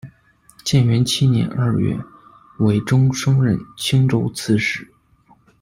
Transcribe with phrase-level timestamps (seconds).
[0.63, 1.95] 建元七年二月，
[2.57, 4.91] 韦钟升任青州刺史。